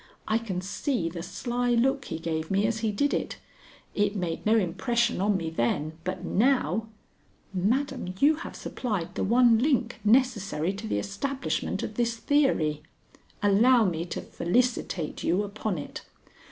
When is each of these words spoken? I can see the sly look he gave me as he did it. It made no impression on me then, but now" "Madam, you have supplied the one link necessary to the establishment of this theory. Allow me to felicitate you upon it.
I 0.27 0.39
can 0.39 0.61
see 0.61 1.09
the 1.09 1.21
sly 1.21 1.73
look 1.75 2.05
he 2.05 2.17
gave 2.17 2.49
me 2.49 2.65
as 2.65 2.79
he 2.79 2.91
did 2.91 3.13
it. 3.13 3.37
It 3.93 4.15
made 4.15 4.43
no 4.47 4.57
impression 4.57 5.21
on 5.21 5.37
me 5.37 5.51
then, 5.51 5.95
but 6.03 6.25
now" 6.25 6.87
"Madam, 7.53 8.15
you 8.19 8.37
have 8.37 8.55
supplied 8.55 9.13
the 9.13 9.23
one 9.23 9.59
link 9.59 9.99
necessary 10.03 10.73
to 10.73 10.87
the 10.87 10.97
establishment 10.97 11.83
of 11.83 11.97
this 11.97 12.17
theory. 12.17 12.81
Allow 13.43 13.85
me 13.85 14.03
to 14.05 14.21
felicitate 14.21 15.23
you 15.23 15.43
upon 15.43 15.77
it. 15.77 16.01